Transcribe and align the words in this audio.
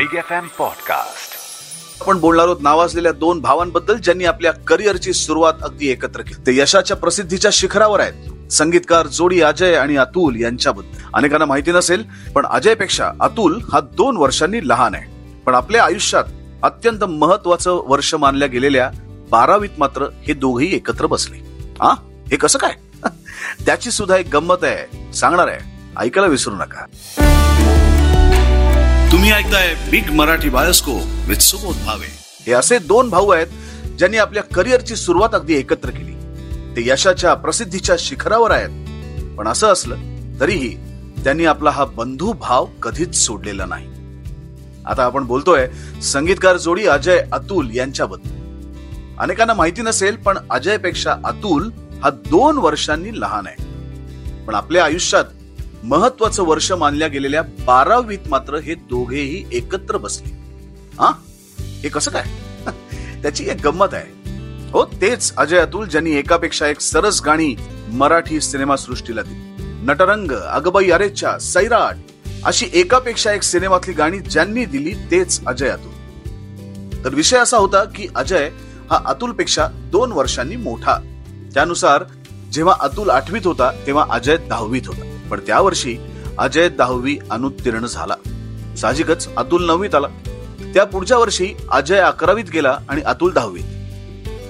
Big 0.00 0.14
F 0.14 0.32
M 0.32 0.46
podcast 0.58 1.30
आपण 2.00 2.20
बोलणार 2.20 2.46
आहोत 2.46 2.56
नावाजलेल्या 2.60 3.12
दोन 3.12 3.40
भावांबद्दल 3.40 3.96
ज्यांनी 3.96 4.24
आपल्या 4.24 4.52
करिअरची 4.52 5.12
सुरुवात 5.12 5.52
अगदी 5.62 5.88
एकत्र 5.88 6.20
केली. 6.20 6.46
ते 6.46 6.60
यशाच्या 6.60 6.96
प्रसिद्धीच्या 6.96 7.50
शिखरावर 7.54 8.00
आहेत. 8.00 8.52
संगीतकार 8.52 9.06
जोडी 9.06 9.40
अजय 9.40 9.74
आणि 9.74 9.96
अतुल 9.96 10.40
यांच्याबद्दल. 10.40 11.04
अनेकांना 11.14 11.44
माहिती 11.44 11.72
नसेल 11.72 12.04
पण 12.34 12.46
अजयपेक्षा 12.46 13.10
अतुल 13.20 13.60
हा 13.72 13.80
दोन 13.80 14.16
वर्षांनी 14.16 14.68
लहान 14.68 14.94
आहे. 14.94 15.38
पण 15.46 15.54
आपल्या 15.54 15.84
आयुष्यात 15.84 16.24
अत्यंत 16.62 17.04
महत्वाचं 17.04 17.82
वर्ष 17.86 18.14
मानल्या 18.14 18.48
गेलेल्या 18.48 18.90
बारावीत 19.30 19.70
मात्र 19.78 20.06
हे 20.28 20.34
दोघेही 20.34 20.76
एकत्र 20.76 21.06
बसले. 21.06 21.36
हा 21.80 21.94
हे 22.30 22.36
कसं 22.36 22.58
काय? 22.58 22.72
त्याची 23.66 23.90
सुद्धा 23.90 24.16
एक 24.16 24.28
गंमत 24.32 24.56
आहे. 24.62 25.12
सांगणार 25.12 25.48
आहे. 25.48 25.60
ऐकायला 25.96 26.28
विसरू 26.28 26.54
नका. 26.54 26.84
तुम्ही 29.30 29.44
ऐकताय 29.44 29.74
big 29.90 30.10
Marathi 30.10 30.48
bioscope 30.48 30.92
with 31.26 31.36
Subodh 31.36 31.76
Bhave. 31.84 32.06
हे 32.46 32.52
असे 32.52 32.78
दोन 32.78 33.10
भाऊ 33.10 33.28
आहेत 33.30 33.46
ज्यांनी 33.98 34.16
आपल्या 34.16 34.42
करिअरची 34.42 34.96
सुरुवात 34.96 35.34
अगदी 35.34 35.54
एकत्र 35.54 35.90
केली. 35.90 36.14
ते 36.76 36.82
यशाच्या 36.86 37.34
प्रसिद्धीच्या 37.34 37.96
शिखरावर 37.98 38.50
आहेत. 38.50 38.68
पण 39.38 39.48
असं 39.48 39.72
असलं 39.72 39.96
तरीही 40.40 40.74
त्यांनी 41.24 41.44
आपला 41.44 41.70
हा 41.70 41.84
बंधू 41.84 42.32
भाव 42.32 42.64
कधीच 42.64 43.16
सोडलेला 43.16 43.64
नाही. 43.64 43.86
आता 44.86 45.04
आपण 45.04 45.24
बोलतोय 45.24 45.68
संगीतकार 46.02 46.56
जोडी 46.56 46.86
अजय 46.86 47.22
अतुल 47.32 47.70
यांच्याबद्दल. 47.74 49.16
अनेकांना 49.18 49.54
माहिती 49.54 49.82
नसेल 49.82 50.16
पण 50.16 50.38
अजयपेक्षा 50.50 51.14
अतुल 51.24 51.70
हा 52.02 52.10
दोन 52.10 52.58
वर्षांनी 52.58 53.20
लहान 53.20 53.46
आहे. 53.46 53.62
पण 54.46 54.54
आपल्या 54.54 54.84
आयुष्यात 54.84 55.24
महत्वाचं 55.84 56.42
वर्ष 56.42 56.72
मानल्या 56.72 57.08
गेलेल्या 57.08 57.42
बारावीत 57.42 58.18
मात्र 58.28 58.56
हे 58.56 58.74
दोघेही 58.74 59.44
एकत्र 59.52 59.96
बसले. 59.96 60.30
हा? 61.00 61.12
हे 61.60 61.88
कसं 61.88 62.10
काय? 62.10 62.24
त्याची 63.22 63.44
एक 63.44 63.56
गंमत 63.64 63.86
आहे. 63.92 64.20
हो 64.70 64.84
तेच 64.84 65.32
अजय 65.36 65.58
अतुल 65.58 65.86
ज्यांनी 65.86 66.12
एकापेक्षा 66.12 66.66
एक 66.66 66.80
सरस 66.80 67.22
गाणी 67.24 67.54
मराठी 67.88 68.40
सिनेमा 68.40 68.76
सृष्टीला 68.76 69.22
दिली. 69.22 69.62
नटरंग 69.86 70.32
अगबाई 70.32 70.90
अरेच्छा 70.90 71.38
सैराट 71.38 71.96
अशी 72.44 72.66
एकापेक्षा 72.72 73.32
एक 73.32 73.42
सिनेमातली 73.42 73.94
गाणी 73.94 74.18
ज्यांनी 74.18 74.64
दिली 74.64 74.94
तेच 75.10 75.46
अजय 75.46 75.68
अतुल. 75.68 75.92
तर 77.04 77.14
विषय 77.14 77.36
असा 77.36 77.56
होता 77.56 77.84
की 77.84 78.08
अजय 78.16 78.50
हा 78.90 79.02
अतुलपेक्षा 79.06 79.66
दोन 79.66 80.12
वर्षांनी 80.12 80.56
मोठा. 80.56 80.98
त्यानुसार 81.54 82.04
जेव्हा 82.52 82.74
अतुल 82.80 83.10
आठवीत 83.10 83.46
होता 83.46 83.72
तेव्हा 83.86 84.06
अजय 84.10 84.36
दहावीत 84.36 84.82
होता. 84.86 85.16
पण 85.30 85.40
त्या 85.46 85.60
वर्षी 85.60 85.96
अजय 86.38 86.68
दहावी 86.68 87.18
अनुत्तीर्ण 87.30 87.86
झाला. 87.86 88.14
साहजिकच 88.76 89.34
अतुल 89.36 89.66
नववीत 89.66 89.94
आला. 89.94 90.06
त्या 90.74 90.84
पुढच्या 90.84 91.18
वर्षी 91.18 91.48
अजय 91.70 91.98
अकरावीत 91.98 92.44
गेला 92.52 92.78
आणि 92.88 93.02
अतुल 93.02 93.32
दहावीत. 93.32 93.64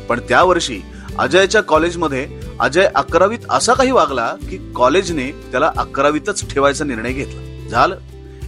पण 0.09 0.21
त्या 0.21 0.43
वर्षी 0.43 0.81
अजयच्या 1.19 1.61
कॉलेजमध्ये 1.61 2.29
अजय 2.61 2.89
अकरावीत 2.95 3.39
असा 3.51 3.75
काही 3.75 3.91
वागला 3.91 4.35
की 4.51 4.73
कॉलेजने 4.73 5.31
त्याला 5.31 5.73
अकरावीतच 5.77 6.53
ठेवायचा 6.53 6.85
निर्णय 6.85 7.13
घेतला. 7.13 7.69
झालं. 7.69 7.97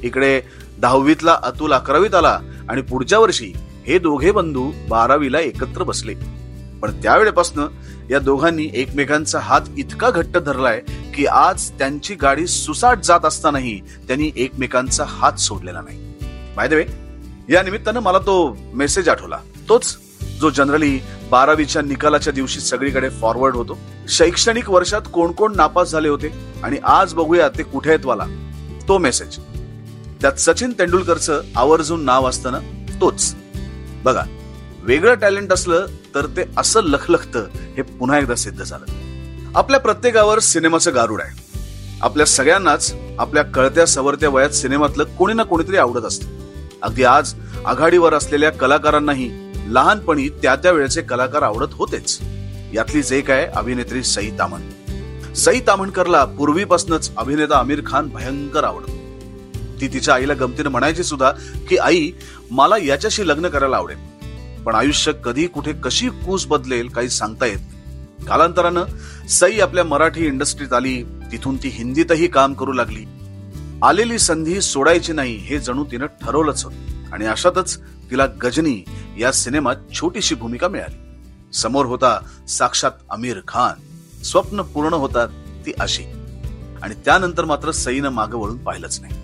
इकडे 0.02 0.42
दहावीतला 0.78 1.38
अतुल 1.42 1.72
अकरावीत 1.72 2.14
आला 2.14 2.40
आणि 2.68 2.82
पुढच्या 2.82 3.18
वर्षी 3.18 3.52
हे 3.86 3.98
दोघे 3.98 4.30
बंधू 4.30 4.72
बारावीला 4.88 5.40
एकत्र 5.40 5.82
बसले. 5.82 6.41
पण 6.82 7.02
त्यावेळेपासून 7.02 7.64
या 8.10 8.18
दोघांनी 8.18 8.70
एकमेकांचा 8.74 9.38
हात 9.38 9.60
इतका 9.78 10.10
घट्ट 10.10 10.38
धरलाय 10.38 10.82
की 11.14 11.26
आज 11.26 11.70
त्यांची 11.70 12.14
गाडी 12.14 12.46
सुसाट 12.46 12.98
जात 12.98 13.24
असतानाही 13.24 13.80
त्यांनी 14.08 14.30
एकमेकांचा 14.36 15.04
हात 15.04 15.32
सोडलेला 15.32 15.80
नाही. 15.80 15.98
बाय 16.56 16.68
द 16.68 16.72
वे 16.72 16.84
या 17.48 17.62
निमित्तानं 17.62 18.00
मला 18.00 18.18
तो 18.18 18.56
मेसेज 18.74 19.08
आठवला. 19.08 19.38
तोच 19.68 19.96
जो 20.40 20.50
जनरली 20.50 20.98
बारावीच्या 21.30 21.82
निकालाच्या 21.82 22.32
दिवशी 22.32 22.60
सगळीकडे 22.60 23.08
फॉरवर्ड 23.08 23.56
होतो. 23.56 23.78
शैक्षणिक 24.08 24.70
वर्षात 24.70 25.02
कोण 25.12 25.32
कोण 25.32 25.56
नापास 25.56 25.90
झाले 25.90 26.08
होते 26.08 26.32
आणि 26.62 26.76
आज 26.84 27.14
बघूया 27.14 27.48
ते 27.48 27.62
कुठे 27.62 27.90
आहेत 27.90 28.06
वाला. 28.06 28.26
तो 28.88 28.98
मेसेज 28.98 29.38
त्यात 30.20 30.32
सचिन 30.32 30.72
तेंडुलकरचं 30.72 31.42
आवर्जून 31.56 32.04
नाव 32.04 32.28
असताना 32.28 32.58
तोच. 33.00 33.34
बघा. 34.04 34.22
वेगळं 34.82 35.14
टॅलेंट 35.14 35.52
असलं 35.52 35.86
तर 36.14 36.26
ते 36.26 36.42
असं 36.56 36.82
लखलखतं 36.82 37.46
हे 37.76 37.82
पुन्हा 37.82 38.18
एकदा 38.18 38.34
सिद्ध 38.34 38.64
झालं. 38.64 38.84
आपल्या 39.54 39.80
प्रत्येकावर 39.80 40.38
सिनेमाचं 40.38 40.94
गारुड 40.94 41.20
आहे. 41.20 41.60
आपल्या 42.02 42.26
सगळ्यांनाच 42.26 42.94
आपल्या 43.18 43.42
कळत्या 43.42 43.86
सवरत्या 43.86 44.28
वयात 44.28 44.50
सिनेमातलं 44.50 45.04
कोणी 45.04 45.34
ना 45.34 45.42
कोणीतरी 45.42 45.76
आवडत 45.76 46.04
असतं. 46.04 46.26
अगदी 46.82 47.04
आज 47.04 47.34
आघाडीवर 47.66 48.14
असलेल्या 48.14 48.50
कलाकारांनाही 48.50 49.52
लहानपणी 49.66 50.28
त्या 50.28 50.56
त्या 50.56 50.72
वेळेचे 50.72 51.02
कलाकार 51.02 51.42
आवडत 51.42 51.72
होतेच. 51.72 52.18
यातलीच 52.74 53.12
एक 53.12 53.30
आहे 53.30 53.46
अभिनेत्री 53.46 54.02
सई 54.02 54.30
तामण. 54.30 54.60
सई 55.34 55.60
तामणकरला 55.60 56.24
पूर्वीपासूनच 56.24 57.16
अभिनेता 57.16 57.58
आमिर 57.58 57.80
खान 57.86 58.08
भयंकर 58.08 58.64
आवडतो. 58.64 58.92
ती 59.80 59.88
तिच्या 59.88 60.14
आईला 60.14 60.34
गमतीनं 60.34 60.70
म्हणायची 60.70 61.04
सुद्धा 61.04 61.30
की 61.68 61.76
आई 61.76 62.10
मला 62.50 62.76
याच्याशी 62.76 63.28
लग्न 63.28 63.48
करायला 63.48 63.76
आवडेल. 63.76 64.11
पण 64.66 64.74
आयुष्य 64.74 65.12
कधी 65.24 65.46
कुठे 65.46 65.72
कशी 65.72 66.08
कूस 66.08 66.46
बदलेल 66.46 66.88
काही 66.88 67.08
सांगता 67.08 67.46
येत 67.46 67.58
कालांतरानं 68.28 68.84
सई 69.28 69.60
आपल्या 69.60 69.84
मराठी 69.84 70.26
इंडस्ट्रीत 70.26 70.72
आली 70.72 71.02
तिथून 71.02 71.56
ती 71.56 71.68
हिंदीतही 71.68 72.26
काम 72.26 72.54
करू 72.54 72.72
लागली. 72.72 73.04
आलेली 73.82 74.18
संधी 74.18 74.60
सोडायची 74.60 75.12
नाही 75.12 75.36
हे 75.36 75.58
जणू 75.58 75.84
तिनं 75.84 76.06
ठरवलंच 76.06 76.64
होतं. 76.64 76.92
आणि 77.12 77.26
अशातच 77.26 77.80
तिला 78.10 78.26
गजनी 78.26 78.84
या 79.18 79.32
सिनेमात 79.32 79.76
छोटीशी 79.94 80.34
भूमिका 80.34 80.68
मिळाली. 80.68 80.96
समोर 81.52 81.86
होता 81.86 82.20
साक्षात 82.48 82.90
आमिर 83.10 83.40
खान. 83.48 83.80
स्वप्न 84.22 84.62
पूर्ण 84.62 84.94
होतात 84.94 85.28
ती 85.66 85.72
अशी. 85.80 86.02
आणि 86.82 86.94
त्यानंतर 87.04 87.44
मात्र 87.44 87.70
सईनं 87.70 88.08
मागे 88.08 88.36
वळून 88.36 88.56
पाहिलंच 88.56 89.00
नाही. 89.00 89.14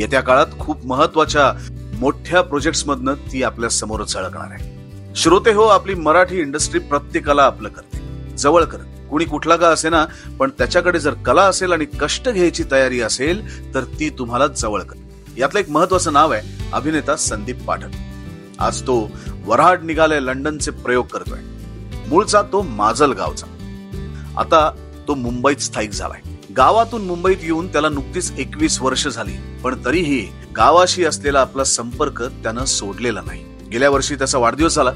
येत्या 0.00 0.20
काळात 0.20 0.46
खूप 0.60 0.86
महत्त्वाच्या 0.86 1.52
मोठ्या 1.98 2.42
प्रोजेक्ट 2.42 2.86
मधनं 2.86 3.14
ती 3.32 3.42
आपल्यासमोर 3.42 4.04
झळकणार 4.04 4.50
आहे. 4.50 5.14
श्रोते 5.16 5.52
हो 5.52 5.62
आपली 5.62 5.94
मराठी 5.94 6.40
इंडस्ट्री 6.40 6.80
प्रत्येकाला 6.80 7.42
आपलं 7.42 7.68
करते. 7.68 8.36
जवळ 8.36 8.64
करत. 8.64 8.84
कुणी 9.10 9.24
कुठला 9.24 9.56
का 9.56 9.68
असे 9.68 9.88
ना 9.88 10.04
पण 10.38 10.50
त्याच्याकडे 10.58 10.98
जर 10.98 11.14
कला 11.14 11.42
असेल 11.42 11.72
आणि 11.72 11.84
कष्ट 12.00 12.28
घ्यायची 12.28 12.64
तयारी 12.70 13.00
असेल 13.00 13.74
तर 13.74 13.84
ती 14.00 14.10
तुम्हाला 14.10 14.46
जवळ 14.46 14.82
कर 14.82 14.96
यातलं 15.38 15.60
एक 15.60 15.70
महत्वाचं 15.70 16.12
नाव 16.12 16.32
आहे 16.32 16.70
अभिनेता 16.72 17.16
संदीप 17.16 17.62
पाठक. 17.64 17.88
आज 18.58 18.82
तो 18.82 19.10
वराड 19.44 19.82
निघाले 19.82 20.24
लंडनचे 20.26 20.70
प्रयोग 20.70 21.06
करतोय. 21.06 21.40
मूळचा 22.08 22.42
तो 22.42 22.62
माजल 22.62 23.12
गावचा 23.12 23.46
आता 24.36 24.70
तो 25.08 25.14
मुंबईत 25.14 25.56
स्थायिक 25.56 25.90
झालाय. 25.90 26.27
गावातून 26.58 27.02
मुंबईत 27.02 27.36
येऊन 27.42 27.72
त्याला 27.72 27.88
नुकतीच 27.88 28.32
एकवीस 28.38 28.82
वर्ष 28.82 29.08
झाली. 29.08 29.32
पण 29.64 29.84
तरीही 29.84 30.28
गावाशी 30.56 31.04
असलेला 31.04 31.40
आपला 31.40 31.64
संपर्क 31.64 32.22
त्यानं 32.22 32.64
सोडलेला 32.64 33.20
नाही. 33.26 33.44
गेल्या 33.72 33.90
वर्षी 33.90 34.14
त्याचा 34.14 34.38
वाढदिवस 34.38 34.74
झाला. 34.74 34.90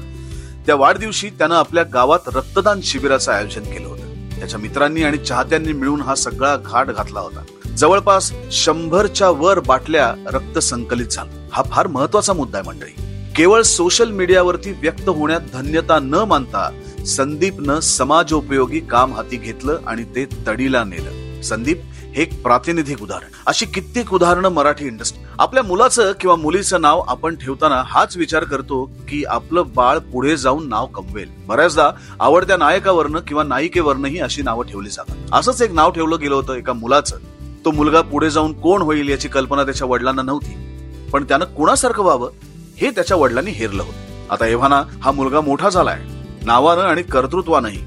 त्या 0.65 0.75
वाढदिवशी 0.75 1.29
त्यानं 1.29 1.55
आपल्या 1.55 1.83
गावात 1.83 2.19
रक्तदान 2.27 2.79
शिबिराचं 2.83 3.31
आयोजन 3.31 3.63
केलं 3.63 3.87
होतं. 3.87 4.39
त्याच्या 4.39 4.59
मित्रांनी 4.59 5.03
आणि 5.03 5.17
चाहत्यांनी 5.17 5.73
मिळून 5.73 6.01
हा 6.01 6.15
सगळा 6.15 6.55
घाट 6.55 6.87
घातला 6.87 7.19
होता. 7.19 7.69
जवळपास 7.77 8.33
शंभरच्या 8.51 9.29
वर 9.29 9.59
बाटल्या 9.59 10.15
रक्त 10.27 10.59
संकलित 10.59 11.07
झाला 11.07 11.47
हा 11.53 11.63
फार 11.63 11.87
महत्त्वाचा 11.87 12.33
मुद्दा 12.33 12.57
आहे 12.57 12.67
मंडळी. 12.67 13.01
केवळ 13.35 13.61
सोशल 13.61 14.11
मीडियावरती 14.11 14.71
व्यक्त 14.71 15.09
होण्यात 15.09 15.41
धन्यता 15.53 15.99
न 15.99 16.15
मानता 16.15 16.79
संदीपनं 17.07 17.79
समाजोपयोगी 17.79 18.79
काम 18.79 19.13
हाती 19.13 19.37
घेतलं 19.37 19.77
आणि 19.87 20.03
ते 20.03 20.25
तडीला 20.47 20.83
नेलं. 20.83 21.22
संदीप 21.43 21.81
हे 21.83 22.21
एक 22.21 22.43
प्रातिनिधिक 22.43 23.01
उदाहरण. 23.01 23.27
अशी 23.45 23.65
कित्येक 23.65 24.13
उदाहरणं 24.13 24.49
मराठी 24.49 24.85
इंडस्ट्री 24.85 25.23
आपल्या 25.39 25.63
मुलाचं 25.63 26.11
किंवा 26.19 26.35
मुलीचं 26.35 26.81
नाव 26.81 27.03
आपण 27.07 27.35
ठेवताना 27.35 27.83
हाच 27.85 28.17
विचार 28.17 28.43
करतो 28.43 28.91
की 29.07 29.23
आपलं 29.23 29.63
बाळ 29.75 29.97
पुढे 29.97 30.37
जाऊन 30.37 30.69
नाव 30.69 30.85
कमवेल. 30.85 31.29
बऱ्याचदा 31.47 31.91
आवडत्या 32.19 32.57
नायकावरनं 32.57 33.19
किंवा 33.19 33.43
नायिकेवरनंही 33.43 34.19
अशी 34.19 34.41
नावं 34.41 34.65
ठेवली 34.65 34.89
जातात. 34.89 35.15
असंच 35.31 35.61
एक 35.61 35.71
नाव 35.71 35.91
ठेवलं 35.91 36.19
गेलं 36.19 36.35
होतं 36.35 36.53
एका 36.53 36.73
मुलाचं. 36.73 37.17
तो 37.65 37.71
मुलगा 37.71 38.01
पुढे 38.01 38.29
जाऊन 38.29 38.59
कोण 38.59 38.81
होईल 38.81 39.09
याची 39.09 39.27
कल्पना 39.27 39.65
त्याच्या 39.65 39.87
वडिलांना 39.87 40.21
नव्हती. 40.21 40.79
पण 41.13 41.23
त्यानं 41.23 41.45
कुणासारखं 41.45 42.03
व्हावं 42.03 42.29
हे 42.77 42.91
त्याच्या 42.91 43.17
वडिलांनी 43.17 43.51
हेरलं 43.51 43.83
होतं. 43.83 44.27
आता 44.29 44.47
एव्हाना 44.47 44.83
हा 45.01 45.11
मुलगा 45.11 45.41
मोठा 45.41 45.69
झालाय. 45.69 45.99
नावानं 46.43 46.81
आणि 46.81 47.03
कर्तृत्वानंही. 47.03 47.83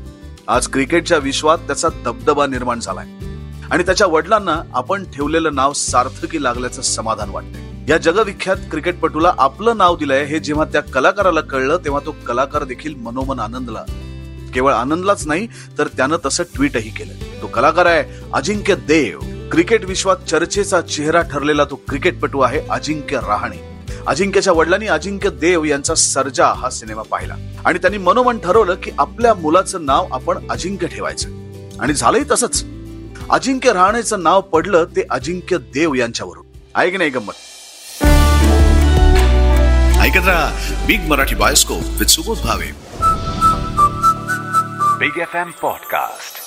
आज 0.49 0.69
क्रिकेटच्या 0.69 1.19
विश्वात 1.19 1.59
त्याचा 1.59 1.89
दबदबा 2.05 2.47
निर्माण 2.47 2.81
झालाय. 2.81 3.07
आणि 3.71 3.83
त्याच्या 3.83 4.07
वडिलांना 4.07 4.63
आपण 4.75 5.05
ठेवलेलं 5.05 5.55
नाव 5.55 5.73
सार्थकी 5.73 6.43
लागल्याचं 6.43 6.83
समाधान 6.83 7.31
वाटतंय. 7.31 7.63
या 7.89 7.99
जगविख्यात 7.99 8.57
क्रिकेटपटूला 8.71 9.33
आपलं 9.39 9.77
नाव 9.77 9.97
दिलंय 9.97 10.25
हे 10.25 10.39
जेव्हा 10.39 10.65
त्या 10.65 10.81
कलाकाराला 10.81 11.41
कळलं 11.41 11.77
तेव्हा 11.77 12.01
तो 12.07 12.17
कलाकार 12.27 12.65
देखील 12.65 12.95
मनोमन 12.95 13.39
आनंदला 13.39 13.85
केवळ 14.55 14.73
आनंदलाच 14.73 15.27
नाही 15.27 15.47
तर 15.79 15.87
त्यानं 15.87 16.17
तसं 16.27 16.45
ट्विटही 16.55 16.91
केलं. 16.91 17.43
तो 17.43 17.47
कलाकार 17.47 17.87
आहे 17.87 18.31
अजिंक्य 18.33 18.75
देव. 18.75 19.21
क्रिकेट 19.51 19.85
विश्वात 19.85 20.17
चर्चेचा 20.17 20.81
चेहरा 20.81 21.23
ठरलेला 21.23 21.65
तो 21.65 21.81
क्रिकेटपटू 21.89 22.41
आहे 22.41 22.61
अजिंक्य 22.71 23.17
रहाणे. 23.17 23.85
अजिंक्यच्या 24.07 24.53
वडिलांनी 24.53 24.87
अजिंक्य 24.87 25.31
देव 25.31 25.65
यांचा 25.65 25.95
सर्जा 25.95 26.47
हा 26.47 26.71
सिनेमा 26.71 27.03
पाहिला. 27.03 27.37
आणि 27.65 27.79
त्यांनी 27.79 27.99
मनोमन 27.99 28.39
ठरवलं 28.39 28.75
की 28.75 28.91
आपल्या 28.99 29.35
मुलाचं 29.35 29.85
नाव 29.87 30.07
आपण 30.13 30.49
अजिंक्य 30.51 30.87
ठेवायचं. 30.87 31.29
आणि 31.81 31.93
झालंही 31.93 32.25
तसंच. 32.31 32.65
अजिंक्य 33.31 33.73
राहण्याचं 33.73 34.23
नाव 34.23 34.41
पडलं 34.41 34.85
ते 34.97 35.03
अजिंक्य 35.11 35.59
देव 35.59 35.95
यांच्यावरून. 35.95 36.47
ऐक 36.77 36.95
नाही 36.95 37.11
गंमत? 37.11 37.33
ऐकत 40.01 40.27
राहा 40.29 40.85
big 40.87 41.01
Marathi 41.01 41.35
bioscope 41.35 41.83
with 41.99 42.07
Subodh 42.07 42.39
Bhave 42.39 42.67
big 44.99 45.19
F 45.19 45.37
M 45.37 45.51
podcast 45.63 46.46